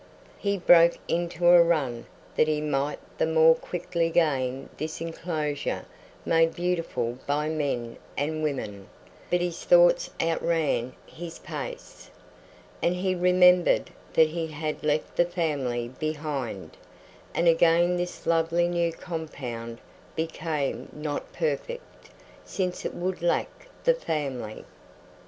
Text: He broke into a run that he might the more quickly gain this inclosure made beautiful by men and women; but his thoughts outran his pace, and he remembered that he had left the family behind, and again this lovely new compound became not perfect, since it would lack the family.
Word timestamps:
He 0.39 0.57
broke 0.57 0.97
into 1.07 1.45
a 1.47 1.61
run 1.61 2.07
that 2.35 2.47
he 2.47 2.59
might 2.59 2.97
the 3.19 3.27
more 3.27 3.53
quickly 3.53 4.09
gain 4.09 4.67
this 4.77 4.99
inclosure 4.99 5.85
made 6.25 6.55
beautiful 6.55 7.19
by 7.27 7.49
men 7.49 7.97
and 8.17 8.41
women; 8.41 8.87
but 9.29 9.41
his 9.41 9.63
thoughts 9.63 10.09
outran 10.19 10.93
his 11.05 11.37
pace, 11.37 12.09
and 12.81 12.95
he 12.95 13.13
remembered 13.13 13.91
that 14.13 14.29
he 14.29 14.47
had 14.47 14.83
left 14.83 15.15
the 15.17 15.23
family 15.23 15.89
behind, 15.99 16.77
and 17.35 17.47
again 17.47 17.95
this 17.95 18.25
lovely 18.25 18.67
new 18.67 18.91
compound 18.91 19.77
became 20.15 20.89
not 20.93 21.31
perfect, 21.31 22.09
since 22.43 22.85
it 22.85 22.95
would 22.95 23.21
lack 23.21 23.67
the 23.83 23.93
family. 23.93 24.65